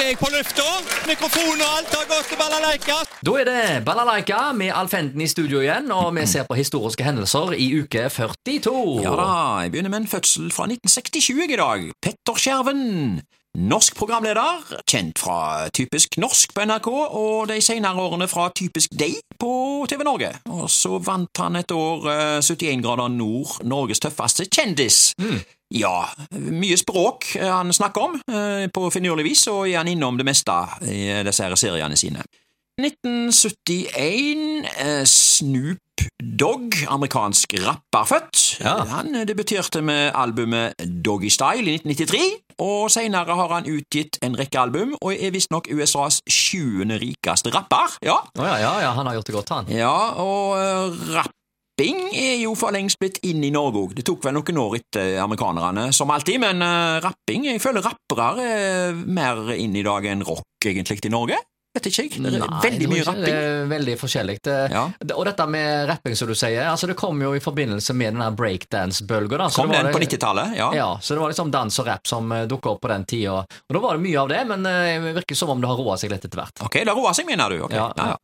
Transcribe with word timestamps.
jeg 0.00 0.16
på 0.20 0.28
lufta. 0.32 0.66
Mikrofon 1.08 1.60
og 1.60 1.72
alt 1.78 1.94
har 1.94 2.06
gått 2.08 2.28
til 2.30 2.38
balalaika. 2.40 2.98
Da 3.26 3.34
er 3.40 3.48
det 3.48 3.64
Balalaika 3.86 4.40
med 4.56 4.72
Alf 4.74 4.94
i 4.96 5.28
studio 5.28 5.60
igjen, 5.60 5.90
og 5.92 6.14
vi 6.16 6.26
ser 6.30 6.46
på 6.48 6.56
historiske 6.58 7.04
hendelser 7.04 7.52
i 7.56 7.68
uke 7.82 8.08
42. 8.08 9.02
Ja 9.04 9.12
da, 9.18 9.28
jeg 9.64 9.74
begynner 9.74 9.92
med 9.92 10.04
en 10.04 10.10
fødsel 10.10 10.48
fra 10.54 10.68
1967 10.70 11.52
i 11.52 11.60
dag. 11.60 11.90
Petter 12.02 12.40
Skjerven. 12.40 13.20
Norsk 13.58 13.96
programleder, 13.98 14.62
kjent 14.86 15.18
fra 15.18 15.68
Typisk 15.74 16.14
norsk 16.22 16.52
på 16.54 16.64
NRK 16.70 16.86
og 16.94 17.48
de 17.50 17.56
senere 17.64 17.98
årene 17.98 18.28
fra 18.30 18.46
Typisk 18.54 18.94
deg 18.94 19.16
på 19.42 19.50
TV 19.90 20.04
Norge. 20.06 20.30
Og 20.54 20.68
så 20.70 21.00
vant 21.02 21.42
han 21.42 21.58
et 21.58 21.74
år 21.74 22.06
eh, 22.12 22.36
71 22.46 22.84
grader 22.84 23.10
nord, 23.10 23.56
Norges 23.66 23.98
tøffeste 24.04 24.46
kjendis. 24.46 25.00
Ja, 25.74 26.06
mye 26.30 26.78
språk 26.78 27.32
eh, 27.40 27.50
han 27.50 27.74
snakker 27.74 28.06
om 28.06 28.14
eh, 28.22 28.68
på 28.70 28.86
finurlig 28.94 29.26
vis, 29.32 29.48
og 29.50 29.66
er 29.66 29.80
han 29.80 29.90
innom 29.90 30.20
det 30.20 30.28
meste 30.30 30.54
i 30.86 31.08
disse 31.26 31.42
her 31.42 31.58
seriene 31.58 31.98
sine. 31.98 32.22
1971 32.84 34.66
eh, 34.80 35.04
Snoop 35.04 35.78
Dogg, 36.40 36.72
amerikansk 36.88 37.54
rapper 37.60 38.06
født. 38.08 38.42
Ja. 38.64 38.76
Han 38.88 39.12
debuterte 39.28 39.82
med 39.84 40.12
albumet 40.16 40.72
Doggy 41.04 41.28
Style 41.32 41.66
i 41.68 41.76
1993, 41.76 42.22
og 42.64 42.90
senere 42.92 43.36
har 43.36 43.52
han 43.52 43.68
utgitt 43.68 44.16
en 44.24 44.36
rekke 44.38 44.60
album, 44.60 44.94
og 45.00 45.12
er 45.12 45.34
visstnok 45.34 45.68
USAs 45.72 46.22
sjuende 46.30 46.96
rikeste 47.00 47.52
rapper. 47.54 47.98
Ja, 48.04 48.16
Oh, 48.38 48.46
ja, 48.46 48.56
ja, 48.62 48.72
ja, 48.86 48.94
han 48.96 49.06
har 49.06 49.18
gjort 49.18 49.26
det 49.28 49.36
godt, 49.36 49.52
han. 49.56 49.70
ja 49.74 49.92
og 50.22 50.56
eh, 50.60 51.04
rapping 51.18 52.00
er 52.16 52.36
jo 52.42 52.54
for 52.58 52.72
lengst 52.72 53.00
blitt 53.00 53.20
inn 53.26 53.44
i 53.44 53.52
Norge 53.52 53.84
òg. 53.84 53.94
Det 53.96 54.04
tok 54.08 54.24
vel 54.24 54.36
noen 54.36 54.60
år 54.64 54.78
etter 54.80 55.18
amerikanerne, 55.24 55.90
som 55.96 56.10
alltid, 56.12 56.40
men 56.42 56.64
eh, 56.64 57.00
rapping 57.04 57.48
Jeg 57.50 57.60
føler 57.60 57.84
rappere 57.84 58.40
er 58.44 58.92
mer 59.06 59.52
inn 59.56 59.76
i 59.76 59.84
dag 59.84 60.04
enn 60.08 60.24
rock, 60.24 60.48
egentlig, 60.64 61.00
i 61.04 61.12
Norge. 61.12 61.40
Vet 61.70 61.84
ikke 61.86 62.02
jeg. 62.02 62.10
Det 62.18 62.32
Nei, 62.34 62.46
veldig 62.64 62.86
mye 62.90 63.02
rapping. 63.06 63.24
Det 63.24 63.34
er 63.38 63.66
veldig 63.70 63.92
forskjellig. 64.00 64.34
Det- 64.42 64.70
Ja. 64.72 64.90
det- 64.98 65.14
Og 65.16 65.24
dette 65.24 65.46
med 65.46 65.86
rapping, 65.88 66.16
som 66.16 66.26
du 66.26 66.34
sier, 66.34 66.64
altså 66.66 66.88
det 66.88 66.96
kom 66.96 67.20
jo 67.22 67.32
i 67.32 67.38
forbindelse 67.38 67.94
med 67.94 68.14
den 68.18 68.34
breakdance-bølga. 68.36 69.52
Kom 69.54 69.68
det 69.70 69.82
den 69.84 69.92
på 69.94 70.00
90-tallet? 70.00 70.56
Ja. 70.56 70.72
Ja, 70.74 70.98
så 71.00 71.14
det 71.14 71.20
var 71.20 71.28
liksom 71.30 71.50
dans 71.52 71.78
og 71.78 71.86
rap 71.86 72.06
som 72.06 72.32
uh, 72.32 72.44
dukka 72.46 72.70
opp 72.70 72.80
på 72.80 72.88
den 72.88 73.04
tida. 73.04 73.44
Og 73.46 73.72
da 73.72 73.78
var 73.78 73.92
det 73.96 74.02
mye 74.02 74.18
av 74.18 74.28
det, 74.28 74.46
men 74.48 74.66
eh, 74.66 74.98
det 75.00 75.14
virker 75.14 75.36
som 75.36 75.50
om 75.50 75.60
det 75.60 75.68
har 75.68 75.76
roa 75.76 75.96
seg 75.96 76.10
litt 76.10 76.24
etter 76.24 76.40
hvert. 76.42 76.60
Ok, 76.64 76.72
det 76.72 76.88
har 76.88 76.96
roa 76.96 77.12
seg, 77.14 77.26
mener 77.26 77.48
du? 77.50 77.62
Okay. 77.62 77.76
Ja. 77.76 78.16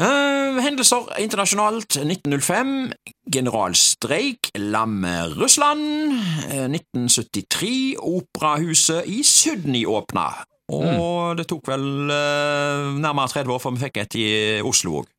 Eh, 0.00 0.62
hendelser 0.64 1.04
internasjonalt 1.20 2.00
1905. 2.00 2.92
Generalstreik 3.30 4.50
lammer 4.56 5.28
Russland. 5.36 6.12
Eh, 6.50 6.68
1973. 6.68 7.96
Operahuset 7.98 9.04
i 9.06 9.22
Sydney 9.22 9.84
åpna. 9.84 10.32
Og 10.72 11.36
det 11.36 11.44
tok 11.50 11.66
vel 11.68 11.84
eh, 12.08 12.94
nærmere 12.96 13.28
30 13.28 13.52
år 13.52 13.60
før 13.60 13.74
vi 13.74 13.82
fikk 13.84 14.00
et 14.00 14.16
i 14.20 14.28
Oslo 14.64 15.00
òg. 15.02 15.10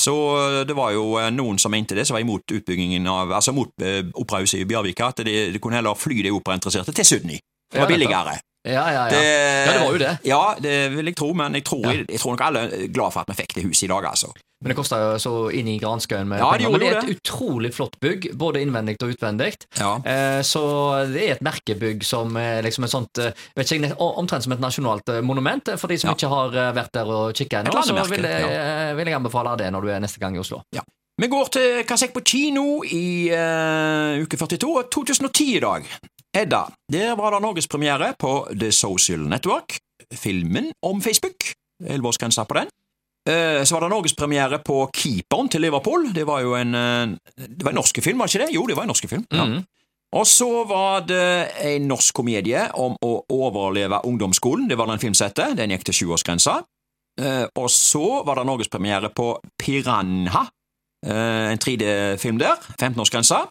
Så 0.00 0.14
eh, 0.38 0.60
det 0.66 0.76
var 0.76 0.94
jo 0.94 1.18
eh, 1.20 1.30
noen 1.34 1.60
som 1.60 1.74
mente 1.74 1.96
det, 1.96 2.06
som 2.08 2.16
var 2.16 2.24
imot 2.24 2.56
utbyggingen 2.56 3.06
av 3.10 3.34
Altså 3.36 3.52
mot 3.54 3.70
eh, 3.84 4.02
operahuset 4.14 4.62
i 4.62 4.68
Bjørvika, 4.68 5.12
at 5.12 5.22
de, 5.26 5.36
de 5.54 5.62
kunne 5.62 5.78
heller 5.78 5.98
fly 5.98 6.22
de 6.24 6.32
operainteresserte 6.34 6.94
til 6.96 7.06
Sydney. 7.06 7.38
Det 7.70 7.82
var 7.82 7.90
billigere. 7.90 8.38
Ja, 8.64 8.84
ja, 8.88 9.04
ja. 9.04 9.10
Det, 9.12 9.20
Ja, 9.66 9.72
det 9.72 9.80
var 9.84 9.92
jo 9.92 9.98
det. 10.00 10.12
Ja, 10.24 10.54
det 10.60 10.76
vil 10.96 11.04
jeg 11.10 11.16
tro, 11.16 11.32
men 11.36 11.52
jeg 11.54 11.64
tror, 11.64 11.84
Ja. 11.84 11.92
jeg, 11.92 12.06
jeg 12.08 12.20
tror 12.20 12.32
nok 12.32 12.40
alle 12.46 12.60
er 12.72 12.88
glad 12.88 13.12
for 13.12 13.20
at 13.20 13.28
vi 13.28 13.34
fikk 13.42 13.54
det 13.58 13.64
huset 13.66 13.84
i 13.88 13.92
dag, 13.92 14.04
altså. 14.08 14.32
Men 14.64 14.70
det 14.72 14.76
kosta 14.78 14.96
jo 14.96 15.08
så 15.20 15.32
inn 15.52 15.66
i 15.68 15.74
granskauen 15.78 16.26
med 16.30 16.38
Ja, 16.40 16.46
det 16.52 16.62
penger. 16.64 16.70
Men 16.72 16.80
det 16.80 16.88
er 16.88 16.96
et 17.02 17.10
et 17.10 17.18
utrolig 17.20 17.70
flott 17.76 17.98
bygg, 18.00 18.30
både 18.40 18.62
innvendig 18.64 18.94
og 19.04 19.12
utvendig. 19.12 19.50
Ja. 19.76 19.90
Eh, 20.08 20.40
så 20.40 20.62
det 21.12 21.20
er 21.26 21.32
et 21.34 21.42
merkebygg 21.44 22.02
som 22.08 22.32
er 22.40 22.62
liksom 22.64 22.84
et 22.88 22.90
sånt 22.94 23.18
eh, 23.20 23.32
vet 23.58 23.72
ikke, 23.76 23.92
Omtrent 24.00 24.42
som 24.46 24.52
et 24.56 24.60
nasjonalt 24.64 25.12
eh, 25.12 25.20
monument. 25.20 25.68
eh, 25.68 25.76
For 25.76 25.88
de 25.92 25.98
som 26.00 26.08
Ja. 26.08 26.14
ikke 26.16 26.28
har 26.32 26.72
vært 26.72 26.92
der 26.96 27.04
og 27.12 27.34
kikka 27.36 27.60
ennå, 27.60 27.76
så 27.84 27.92
vil 28.08 28.22
jeg, 28.24 28.96
vil 28.96 29.06
jeg 29.12 29.14
anbefale 29.20 29.56
det 29.58 29.70
når 29.72 29.80
du 29.82 29.88
er 29.90 30.00
neste 30.00 30.18
gang 30.18 30.34
i 30.34 30.40
Oslo. 30.40 30.62
Vi 31.20 31.28
går 31.28 31.48
til 31.52 31.84
Kasek 31.84 32.10
på 32.14 32.24
kino 32.26 32.80
i 32.82 33.28
uh, 33.30 34.18
uke 34.24 34.34
42 34.40 34.66
og 34.80 34.88
2010 34.90 35.44
i 35.56 35.60
dag. 35.62 35.84
Edda, 36.34 36.64
der 36.92 37.14
var 37.16 37.30
det 37.34 37.42
norgespremiere 37.44 38.14
på 38.18 38.32
The 38.60 38.72
Social 38.72 39.20
Network, 39.30 39.76
filmen 40.14 40.72
om 40.82 41.02
Facebook. 41.02 41.52
Elleveårsgrensa 41.84 42.44
på 42.44 42.54
den. 42.58 42.68
Eh, 43.28 43.62
Så 43.64 43.74
var 43.74 43.80
det 43.80 43.90
norgespremiere 43.90 44.58
på 44.58 44.90
Keeperen 44.96 45.48
til 45.48 45.60
Liverpool. 45.60 46.10
Det 46.14 46.26
var 46.26 46.40
jo 46.42 46.54
en 46.58 46.74
eh, 46.74 47.14
Det 47.36 47.64
var 47.64 47.70
en 47.70 47.74
norsk 47.80 48.02
film, 48.02 48.18
var 48.18 48.26
det 48.26 48.34
ikke 48.34 48.46
det? 48.46 48.54
Jo, 48.54 48.66
det 48.66 48.76
var 48.76 48.82
en 48.82 48.88
norsk 48.92 49.08
film. 49.08 49.24
Ja. 49.32 49.44
Mm. 49.44 49.62
Og 50.14 50.26
så 50.26 50.64
var 50.64 51.00
det 51.06 51.50
en 51.62 51.88
norsk 51.88 52.14
komedie 52.14 52.68
om 52.74 52.94
å 53.02 53.24
overleve 53.30 53.98
ungdomsskolen. 54.06 54.68
Det 54.68 54.78
var 54.78 54.86
den 54.86 54.98
filmsettet. 55.02 55.56
Den 55.56 55.70
gikk 55.70 55.84
til 55.84 55.94
sjuårsgrensa. 55.94 56.60
Eh, 57.20 57.46
og 57.56 57.70
så 57.70 58.22
var 58.26 58.38
det 58.38 58.46
norgespremiere 58.46 59.10
på 59.14 59.38
Piranha, 59.58 60.46
en 61.04 61.58
3D-film 61.58 62.38
der. 62.38 62.56
15-årsgrensa. 62.80 63.42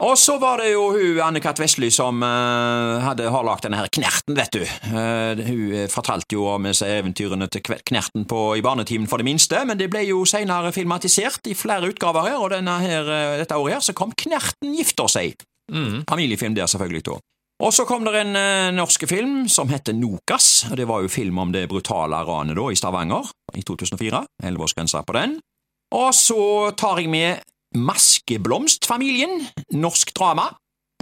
Og 0.00 0.16
så 0.18 0.38
var 0.40 0.62
det 0.62 0.70
jo 0.72 0.86
hun 0.94 1.18
Anne-Kat. 1.20 1.58
Vestly 1.60 1.90
som 1.92 2.22
uh, 2.24 3.00
hadde, 3.04 3.26
har 3.28 3.44
lagd 3.44 3.66
denne 3.66 3.82
her 3.82 3.90
Knerten, 3.92 4.36
vet 4.38 4.54
du. 4.54 4.62
Uh, 4.88 5.36
hun 5.44 5.74
eh, 5.76 5.88
fortalte 5.92 6.38
jo 6.38 6.46
om 6.48 6.68
disse 6.70 6.88
eventyrene 6.88 7.50
til 7.52 7.60
Knerten 7.60 8.24
på, 8.28 8.38
i 8.56 8.64
barnetimen 8.64 9.08
for 9.10 9.20
det 9.20 9.28
minste, 9.28 9.60
men 9.68 9.76
det 9.80 9.90
ble 9.92 10.06
jo 10.08 10.22
senere 10.28 10.72
filmatisert 10.72 11.50
i 11.52 11.56
flere 11.58 11.90
utgaver 11.92 12.30
her, 12.30 12.38
og 12.40 12.54
denne 12.54 12.78
her, 12.80 13.10
uh, 13.12 13.34
dette 13.42 13.58
året 13.60 13.76
her 13.76 13.84
så 13.90 13.96
kom 13.96 14.16
Knerten 14.16 14.72
gifter 14.78 15.10
seg. 15.12 15.44
Mm. 15.70 16.06
Familiefilm 16.08 16.56
der, 16.56 16.70
selvfølgelig, 16.70 17.04
da. 17.10 17.20
Og 17.60 17.74
så 17.76 17.84
kom 17.84 18.08
det 18.08 18.16
en 18.22 18.32
uh, 18.40 18.72
norsk 18.72 19.04
film 19.10 19.44
som 19.52 19.68
heter 19.68 19.92
Nokas, 19.92 20.70
og 20.70 20.80
det 20.80 20.88
var 20.88 21.04
jo 21.04 21.12
film 21.12 21.44
om 21.44 21.52
det 21.52 21.68
brutale 21.68 22.24
ranet 22.24 22.56
da 22.56 22.70
i 22.72 22.80
Stavanger 22.80 23.28
i 23.52 23.66
2004. 23.68 24.24
Elleveårsgrensa 24.48 25.04
på 25.04 25.18
den. 25.20 25.36
Og 25.92 26.14
så 26.14 26.70
tar 26.78 27.02
jeg 27.02 27.10
med 27.10 27.42
Maskeblomstfamilien, 27.76 29.46
norsk 29.78 30.14
drama. 30.16 30.50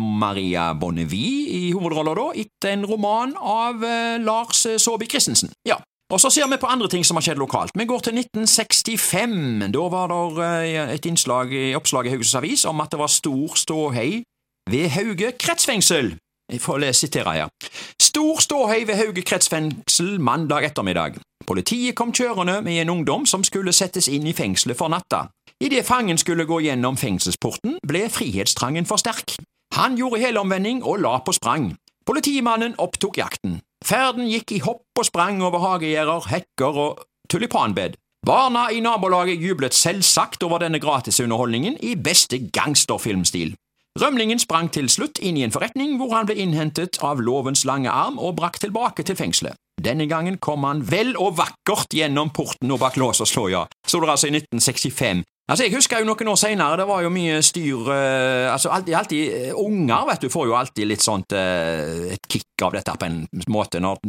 Maria 0.01 0.75
Bonnevie 0.75 1.49
i 1.49 1.73
hovedrolla, 1.73 2.15
da, 2.15 2.27
etter 2.39 2.75
en 2.77 2.87
roman 2.87 3.33
av 3.37 3.85
eh, 3.85 4.19
Lars 4.23 4.67
Saabye 4.67 5.09
Christensen. 5.11 5.51
Ja. 5.67 5.81
Og 6.13 6.21
så 6.21 6.31
ser 6.33 6.47
vi 6.49 6.57
på 6.57 6.69
andre 6.71 6.89
ting 6.89 7.05
som 7.05 7.19
har 7.19 7.25
skjedd 7.27 7.41
lokalt. 7.41 7.75
Vi 7.77 7.85
går 7.85 8.07
til 8.07 8.21
1965. 8.21 9.67
Da 9.75 9.89
var 9.93 10.13
det 10.13 10.53
eh, 10.71 10.95
et 10.95 11.09
innslag 11.09 11.53
i 11.53 11.75
oppslaget 11.77 12.13
i 12.13 12.17
Haugesunds 12.17 12.39
Avis 12.41 12.65
om 12.69 12.81
at 12.81 12.93
det 12.93 13.01
var 13.01 13.13
stor 13.13 13.59
ståhei 13.61 14.23
ved 14.71 14.89
Hauge 14.95 15.33
kretsfengsel. 15.41 16.15
Jeg 16.49 16.61
får 16.65 16.93
sitere 16.93 17.33
her. 17.33 17.49
Stor 18.01 18.41
ståhei 18.41 18.87
ved 18.89 18.97
Hauge 18.97 19.23
kretsfengsel 19.23 20.21
mandag 20.21 20.65
ettermiddag. 20.65 21.19
Politiet 21.47 21.95
kom 21.97 22.13
kjørende 22.13 22.63
med 22.63 22.81
en 22.81 22.91
ungdom 22.91 23.27
som 23.27 23.45
skulle 23.45 23.73
settes 23.73 24.09
inn 24.09 24.27
i 24.27 24.33
fengselet 24.33 24.77
for 24.77 24.89
natta. 24.89 25.27
Idet 25.59 25.87
fangen 25.87 26.19
skulle 26.19 26.45
gå 26.47 26.61
gjennom 26.63 26.97
fengselsporten, 26.97 27.79
ble 27.83 28.07
frihetstrangen 28.15 28.87
for 28.87 29.01
sterk. 29.03 29.35
Han 29.75 29.97
gjorde 29.99 30.21
helomvending 30.23 30.85
og 30.87 31.01
la 31.03 31.19
på 31.19 31.35
sprang. 31.35 31.73
Politimannen 32.07 32.77
opptok 32.79 33.19
jakten. 33.19 33.59
Ferden 33.85 34.29
gikk 34.31 34.55
i 34.55 34.61
hopp 34.63 34.99
og 34.99 35.07
sprang 35.07 35.43
over 35.43 35.59
hagegjerder, 35.59 36.29
hekker 36.31 36.79
og 36.85 37.03
tulipanbed. 37.31 37.99
Barna 38.27 38.69
i 38.71 38.81
nabolaget 38.81 39.43
jublet 39.43 39.75
selvsagt 39.75 40.43
over 40.47 40.63
denne 40.63 40.79
gratisunderholdningen 40.83 41.79
i 41.83 41.95
beste 41.97 42.39
gangsterfilmstil. 42.55 43.57
Rømlingen 43.99 44.39
sprang 44.39 44.71
til 44.71 44.87
slutt 44.91 45.19
inn 45.19 45.39
i 45.41 45.43
en 45.43 45.55
forretning 45.55 45.97
hvor 45.99 46.15
han 46.15 46.29
ble 46.29 46.37
innhentet 46.39 47.01
av 47.03 47.19
lovens 47.19 47.65
lange 47.67 47.91
arm 47.91 48.19
og 48.19 48.37
brakt 48.39 48.63
tilbake 48.63 49.03
til 49.03 49.19
fengselet. 49.19 49.59
Denne 49.79 50.07
gangen 50.11 50.39
kom 50.43 50.67
han 50.67 50.85
vel 50.87 51.17
og 51.19 51.37
vakkert 51.39 51.95
gjennom 51.95 52.31
porten 52.35 52.71
og 52.75 52.81
bak 52.83 52.99
lås 52.99 53.23
og 53.23 53.31
slå, 53.31 53.49
ja. 53.51 53.65
Så 53.87 53.99
det 54.03 54.11
altså 54.11 54.31
i 54.31 54.37
1965. 54.37 55.25
Altså, 55.49 55.65
Jeg 55.65 55.79
husker 55.79 56.03
jo 56.03 56.11
noen 56.11 56.29
år 56.29 56.37
senere, 56.37 56.77
det 56.77 56.85
var 56.91 57.03
jo 57.07 57.11
mye 57.13 57.41
styr 57.45 57.89
uh, 57.89 58.53
altså 58.53 58.73
alltid, 58.75 58.95
alltid 58.99 59.35
eh, 59.49 59.57
Unger 59.57 60.07
vet 60.11 60.25
du, 60.27 60.29
får 60.33 60.47
jo 60.51 60.57
alltid 60.59 60.89
litt 60.91 61.05
sånt 61.05 61.33
uh, 61.33 62.09
et 62.13 62.29
kick 62.29 62.65
av 62.67 62.77
dette 62.77 62.97
på 63.01 63.09
en 63.09 63.23
måte 63.49 63.81
når 63.81 64.03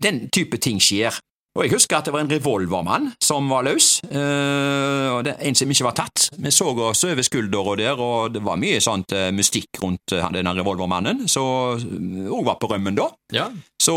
den 0.00 0.26
type 0.32 0.56
ting 0.62 0.80
skjer. 0.80 1.18
Og 1.56 1.64
jeg 1.64 1.72
husker 1.72 1.96
at 1.98 2.08
det 2.08 2.12
var 2.12 2.24
en 2.24 2.30
revolvermann 2.30 3.06
som 3.24 3.48
var 3.48 3.64
løs, 3.64 3.98
uh, 4.08 5.18
og 5.18 5.20
det 5.26 5.34
en 5.48 5.56
som 5.56 5.72
ikke 5.72 5.86
var 5.86 5.96
tatt. 6.00 6.26
Vi 6.32 6.52
så 6.52 6.70
oss 6.72 7.04
over 7.08 7.24
skuldra 7.24 7.76
der, 7.80 8.00
og 8.00 8.32
det 8.32 8.42
var 8.44 8.60
mye 8.60 8.80
sånt 8.84 9.12
mystikk 9.36 9.80
rundt 9.82 10.14
denne 10.36 10.54
revolvermannen, 10.56 11.26
så 11.28 11.44
òg 11.76 12.44
var 12.48 12.56
på 12.60 12.70
rømmen 12.72 12.96
da. 12.96 13.10
Ja. 13.36 13.50
Så, 13.80 13.96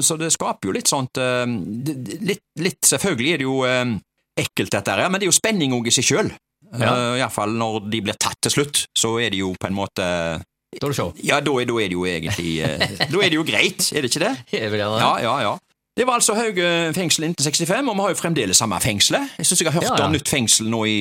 så 0.00 0.16
det 0.20 0.32
skaper 0.32 0.70
jo 0.70 0.76
litt 0.76 0.88
sånt 0.88 1.20
litt, 1.20 2.44
litt 2.60 2.88
Selvfølgelig 2.88 3.34
er 3.34 3.42
det 3.42 3.48
jo 3.48 4.00
ekkelt, 4.38 4.70
dette 4.72 4.90
her, 4.94 5.08
men 5.08 5.20
det 5.20 5.26
er 5.26 5.32
jo 5.32 5.36
spenning 5.36 5.74
òg 5.76 5.86
i 5.90 5.94
seg 5.94 6.04
sjøl. 6.08 6.32
Ja. 6.80 6.92
Iallfall 7.20 7.52
når 7.58 7.90
de 7.92 8.00
blir 8.06 8.16
tatt 8.16 8.38
til 8.40 8.50
slutt, 8.54 8.86
så 8.96 9.18
er 9.20 9.30
det 9.34 9.42
jo 9.42 9.50
på 9.60 9.68
en 9.68 9.74
måte 9.76 10.04
Da 10.72 10.86
er 10.86 10.88
det 10.88 10.96
show. 10.96 11.10
Ja, 11.20 11.40
da 11.44 11.52
er, 11.60 11.66
da 11.68 11.74
er 11.82 11.90
det 11.92 11.98
jo 11.98 12.06
egentlig 12.08 12.52
eh, 12.64 12.86
Da 13.12 13.18
er 13.20 13.28
det 13.28 13.36
jo 13.36 13.44
greit, 13.44 13.90
er 13.92 14.00
det 14.00 14.08
ikke 14.08 14.22
det? 14.24 14.30
Jeg 14.56 14.70
vil 14.72 14.80
gjerne. 14.80 15.02
Ja, 15.02 15.10
ja, 15.20 15.34
ja. 15.44 15.52
Det 15.92 16.06
var 16.08 16.16
altså 16.16 16.32
Hauge 16.32 16.64
fengsel 16.96 17.26
inntil 17.26 17.44
65, 17.44 17.88
og 17.92 17.96
vi 17.98 18.00
har 18.06 18.14
jo 18.14 18.16
fremdeles 18.16 18.56
samme 18.56 18.78
fengselet. 18.80 19.34
Jeg 19.36 19.44
syns 19.50 19.60
jeg 19.60 19.68
har 19.68 19.74
hørt 19.76 19.90
Ja, 19.90 19.96
ja. 20.00 20.06
om 20.08 20.14
nytt 20.16 20.30
fengsel 20.32 20.70
nå 20.72 20.80
i 20.88 20.96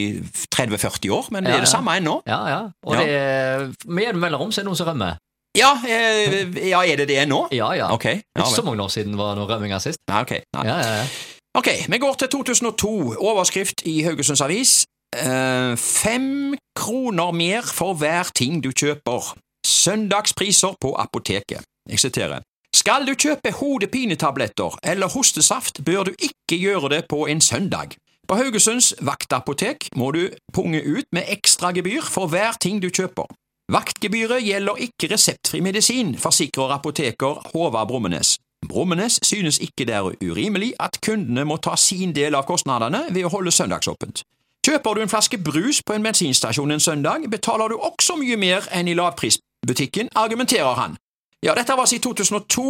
30-40 0.51 1.13
år, 1.15 1.29
men 1.31 1.45
det 1.47 1.53
Ja, 1.53 1.61
er 1.61 1.63
det 1.63 1.71
samme 1.71 1.95
ennå. 1.95 2.17
Ja, 2.27 2.41
ja. 2.51 2.59
Og 2.83 2.97
Ja. 2.99 3.05
det, 3.07 3.87
med 3.87 4.03
jevne 4.09 4.19
mellomrom 4.25 4.51
så 4.51 4.59
er 4.59 4.65
det 4.65 4.71
noen 4.73 4.81
som 4.81 4.91
rømmer. 4.91 5.15
Ja, 5.55 5.71
eh, 5.87 6.51
ja, 6.67 6.83
er 6.83 6.99
det 6.99 7.07
det 7.07 7.23
nå? 7.31 7.45
Ja, 7.55 7.71
ja. 7.75 7.87
Okay. 7.95 8.19
Ikke 8.35 8.51
så 8.51 8.63
mange 8.67 8.83
år 8.83 8.91
siden 8.91 9.15
var 9.19 9.35
noen 9.39 9.47
rømminger 9.47 9.79
sist. 9.79 9.99
Nei, 10.11 10.21
ok. 10.27 10.31
Nei. 10.57 10.65
Ja, 10.67 10.75
ja, 10.83 10.91
ja. 10.99 11.07
Ok, 11.53 11.67
vi 11.89 11.97
går 11.97 12.13
til 12.13 12.27
2002. 12.27 13.15
Overskrift 13.19 13.81
i 13.85 14.01
Haugesunds 14.01 14.41
Avis. 14.41 14.85
Eh, 15.15 15.77
fem 15.77 16.55
kroner 16.75 17.31
mer 17.31 17.61
for 17.61 17.93
hver 17.93 18.23
ting 18.35 18.63
du 18.63 18.71
kjøper. 18.71 19.33
Søndagspriser 19.67 20.73
på 20.81 20.95
apoteket. 20.95 21.61
Jeg 21.89 21.99
siterer. 21.99 22.39
Skal 22.75 23.03
du 23.07 23.13
kjøpe 23.19 23.51
hodepinetabletter 23.51 24.77
eller 24.83 25.07
hostesaft, 25.07 25.83
bør 25.85 26.03
du 26.03 26.11
ikke 26.11 26.55
gjøre 26.57 26.89
det 26.89 27.01
på 27.09 27.27
en 27.27 27.41
søndag. 27.41 27.89
På 28.27 28.35
Haugesunds 28.35 28.93
vaktapotek 29.01 29.89
må 29.95 30.11
du 30.11 30.29
punge 30.53 30.79
ut 30.85 31.05
med 31.11 31.27
ekstra 31.27 31.71
gebyr 31.75 32.01
for 32.01 32.31
hver 32.31 32.55
ting 32.61 32.79
du 32.81 32.87
kjøper. 32.89 33.27
Vaktgebyret 33.71 34.43
gjelder 34.43 34.79
ikke 34.87 35.11
reseptfri 35.13 35.59
medisin, 35.59 36.15
forsikrer 36.17 36.71
apoteker 36.79 37.43
Håvard 37.51 37.87
Brummenes. 37.87 38.37
Brummenes 38.69 39.19
synes 39.23 39.59
ikke 39.59 39.85
det 39.85 39.95
er 39.95 40.11
urimelig 40.21 40.73
at 40.79 40.99
kundene 41.01 41.45
må 41.45 41.57
ta 41.57 41.75
sin 41.75 42.15
del 42.15 42.35
av 42.37 42.45
kostnadene 42.49 43.07
ved 43.09 43.25
å 43.25 43.33
holde 43.33 43.51
søndagsåpent. 43.51 44.23
Kjøper 44.61 44.93
du 44.93 45.01
en 45.01 45.09
flaske 45.09 45.39
brus 45.41 45.81
på 45.81 45.95
en 45.97 46.03
bensinstasjon 46.05 46.71
en 46.71 46.83
søndag, 46.83 47.25
betaler 47.29 47.73
du 47.73 47.79
også 47.81 48.15
mye 48.21 48.37
mer 48.37 48.67
enn 48.69 48.91
i 48.91 48.93
lavprisbutikken, 48.97 50.11
argumenterer 50.15 50.77
han. 50.77 50.99
Ja, 51.41 51.55
dette 51.57 51.73
var 51.73 51.87
siden 51.89 52.03
2002. 52.05 52.63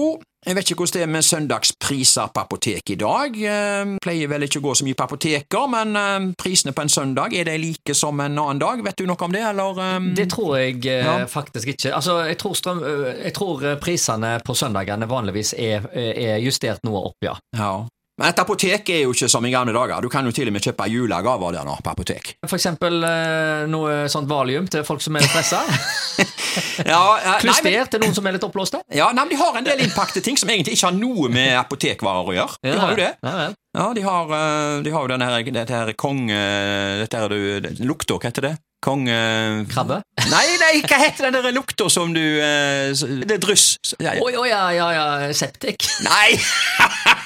Jeg 0.48 0.56
vet 0.56 0.70
ikke 0.72 0.80
hvordan 0.80 0.96
det 0.96 1.02
er 1.04 1.10
med 1.12 1.26
søndagspriser 1.28 2.30
på 2.34 2.40
apotek 2.46 2.90
i 2.90 2.96
dag. 2.98 3.36
Jeg 3.38 3.98
pleier 4.02 4.30
vel 4.32 4.46
ikke 4.48 4.62
å 4.62 4.64
gå 4.70 4.76
så 4.80 4.86
mye 4.88 4.96
på 4.98 5.06
apoteker, 5.10 5.68
men 5.70 5.92
eh, 6.00 6.30
prisene 6.40 6.72
på 6.74 6.86
en 6.86 6.90
søndag, 6.90 7.36
er 7.36 7.50
de 7.52 7.58
like 7.62 7.94
som 7.98 8.24
en 8.24 8.40
annen 8.40 8.62
dag? 8.64 8.82
Vet 8.88 8.98
du 9.04 9.06
noe 9.12 9.20
om 9.28 9.36
det, 9.36 9.44
eller? 9.52 9.82
eh? 9.84 10.00
Det 10.18 10.30
tror 10.32 10.56
jeg 10.62 10.80
eh, 10.88 11.04
Ja. 11.06 11.18
faktisk 11.30 11.74
ikke. 11.76 11.92
Altså, 12.00 12.22
jeg 12.32 12.40
tror, 12.42 12.56
strøm, 12.58 12.80
jeg 13.26 13.34
tror 13.38 13.66
eh, 13.74 13.78
prisene 13.84 14.38
på 14.48 14.56
søndagene 14.58 15.10
vanligvis 15.12 15.52
er, 15.60 15.86
er 15.94 16.40
justert 16.42 16.80
noe 16.88 17.04
opp, 17.12 17.20
ja. 17.28 17.36
Ja. 17.60 17.74
Men 18.22 18.30
et 18.30 18.40
apotek 18.44 18.90
er 18.94 19.00
jo 19.08 19.16
ikke 19.16 19.28
som 19.32 19.46
i 19.48 19.52
gamle 19.54 19.74
dager. 19.74 20.04
Du 20.06 20.10
kan 20.14 20.28
jo 20.28 20.34
til 20.36 20.52
og 20.52 20.54
med 20.54 20.62
kjøpe 20.62 20.86
julegaver 20.92 21.56
der 21.56 21.66
nå, 21.66 21.74
på 21.82 21.94
apotek. 21.96 22.36
For 22.46 22.60
eksempel 22.60 23.02
eh, 23.08 23.64
noe 23.72 24.04
sånt 24.14 24.30
valium 24.30 24.68
til 24.70 24.86
folk 24.86 25.02
som 25.02 25.18
er 25.18 25.26
litt 25.26 25.34
pressa. 25.34 25.64
Ja, 26.84 27.38
Klyster 27.40 27.88
til 27.88 28.02
noen 28.04 28.14
som 28.14 28.26
er 28.28 28.36
litt 28.36 28.44
oppblåste. 28.44 28.82
ja, 28.92 29.06
nei, 29.16 29.24
men 29.24 29.32
De 29.32 29.38
har 29.40 29.56
en 29.56 29.66
del 29.66 29.86
innpakte 29.86 30.20
ting 30.24 30.36
som 30.38 30.50
egentlig 30.52 30.76
ikke 30.76 30.90
har 30.90 30.98
noe 30.98 31.30
med 31.32 31.54
apotekvarer 31.56 32.28
å 32.28 32.36
gjøre. 32.36 32.60
De 32.68 32.74
har 32.76 32.92
jo 32.92 33.00
det. 33.00 33.12
Ja, 33.24 33.36
vel. 33.38 33.56
Ja, 33.78 33.86
de 33.96 34.04
har, 34.04 34.34
eh, 34.36 34.82
de 34.84 34.92
har 34.92 35.06
jo 35.06 35.12
denne 35.14 35.30
her, 35.32 35.48
dette 35.56 35.80
her 35.80 35.94
konge... 35.96 36.42
Dette 37.02 37.24
her 37.24 37.32
du 37.32 37.86
Lukta, 37.88 38.20
hva 38.20 38.28
heter 38.28 38.50
det? 38.50 38.54
Konge... 38.84 39.16
Krabbe? 39.72 40.02
Nei, 40.28 40.46
nei, 40.60 40.74
hva 40.84 41.00
heter 41.06 41.30
den 41.30 41.40
der 41.40 41.56
lukta 41.56 41.88
som 41.94 42.12
du 42.18 42.22
eh, 42.22 42.92
Det 43.24 43.38
er 43.38 43.42
dryss. 43.42 43.76
Å 43.96 44.04
ja. 44.04 44.44
ja, 44.50 44.64
ja, 44.76 44.92
ja, 44.98 45.34
septik. 45.38 45.88
Nei! 46.04 46.36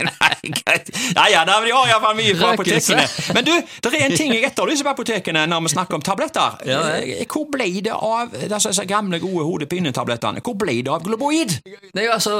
Nei, 0.00 0.52
greit. 0.56 0.88
Ja, 1.14 1.24
ja, 1.30 1.40
nei, 1.44 1.56
men 1.60 1.68
de 1.68 1.74
har 1.76 1.90
iallfall 1.90 2.16
mye 2.18 2.34
på 2.38 2.48
apotekene. 2.54 3.04
Men 3.36 3.44
du, 3.46 3.52
det 3.84 3.90
er 3.92 4.04
en 4.06 4.14
ting 4.16 4.32
jeg 4.34 4.46
etterlyser 4.48 4.86
på 4.86 4.92
apotekene 4.94 5.42
når 5.50 5.64
vi 5.66 5.72
snakker 5.74 5.98
om 5.98 6.04
tabletter. 6.06 6.56
Ja, 6.68 6.78
Eh, 6.90 7.24
Hvor 7.30 7.44
ble 7.52 7.66
det 7.84 7.92
av 7.94 8.32
disse 8.32 8.84
gamle, 8.88 9.20
gode 9.22 9.44
hodepinetablettene? 9.46 10.40
Hvor 10.44 10.56
ble 10.58 10.78
det 10.86 10.90
av 10.92 11.04
Globoid? 11.04 11.52
Det 11.94 12.02
er 12.06 12.14
altså 12.14 12.34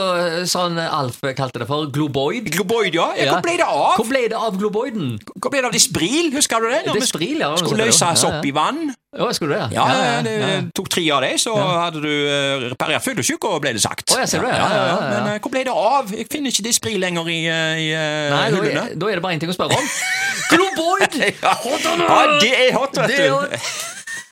sånn 0.49 0.79
Alf 0.81 1.21
kalte 1.37 1.61
det 1.63 1.69
for 1.69 1.91
globoid. 1.93 2.49
Globoid, 2.55 2.97
ja. 2.97 3.11
ja. 3.19 3.35
Hvor 3.37 3.45
ble 3.45 3.57
det 3.61 3.69
av? 3.69 3.95
Hvor 4.01 4.09
ble 4.11 4.25
det 4.33 4.41
av 4.41 4.57
globoiden? 4.61 5.13
Hvor 5.37 5.53
ble 5.53 5.63
det 5.63 5.71
av 5.71 5.77
Dispril? 5.77 6.33
Husker 6.35 6.65
du 6.65 6.71
det? 6.73 6.83
Når 6.89 6.99
vi. 7.01 7.07
Skulle 7.11 7.87
løses 7.91 8.25
opp 8.29 8.47
i 8.49 8.55
vann. 8.57 8.91
Å, 9.11 9.27
skulle 9.35 9.57
du 9.57 9.59
det? 9.59 9.75
Ja, 9.75 9.85
det 10.23 10.33
ja. 10.39 10.51
tok 10.71 10.87
tre 10.95 11.03
av 11.11 11.25
det, 11.25 11.33
så 11.43 11.51
hadde 11.59 11.99
du 12.05 12.07
uh, 12.07 12.69
reparert 12.71 13.03
fyllesyke, 13.03 13.51
ble 13.59 13.73
det 13.75 13.83
sagt. 13.83 14.07
Å, 14.15 14.21
jeg 14.23 14.31
ser 14.31 14.47
det? 14.47 14.53
Ja, 14.55 14.61
ja, 14.62 14.69
ja. 14.71 14.71
Ja, 14.71 14.85
ja, 14.87 15.01
ja. 15.01 15.09
Men 15.11 15.27
uh, 15.35 15.39
hvor 15.43 15.51
ble 15.51 15.65
det 15.67 15.75
av? 15.75 16.12
Jeg 16.15 16.29
finner 16.31 16.55
ikke 16.55 16.67
Dispril 16.69 17.03
lenger 17.03 17.27
i, 17.27 17.41
eh, 17.51 17.81
i 17.83 17.89
eh, 17.91 18.31
Nei, 18.31 18.45
da 18.55 18.62
er, 18.62 18.95
da 18.95 19.11
er 19.11 19.19
det 19.19 19.25
bare 19.25 19.35
én 19.35 19.43
ting 19.43 19.51
å 19.51 19.57
spørre 19.57 19.81
om. 19.81 19.91
Globoid! 20.53 21.19
Ja, 21.41 21.57
ja, 21.59 22.23
det 22.39 22.51
er 22.55 22.71
hot, 22.77 22.95
vet 23.01 23.11
Det 23.11 23.27
du. 23.27 23.59